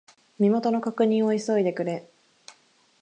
[0.39, 2.09] 身元の確認を急いでくれ。